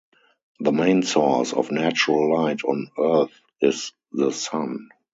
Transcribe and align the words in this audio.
The 0.59 0.71
main 0.71 1.03
source 1.03 1.53
of 1.53 1.71
natural 1.71 2.33
light 2.35 2.63
on 2.63 2.89
Earth 2.97 3.39
is 3.61 3.93
the 4.11 4.31
Sun. 4.31 4.89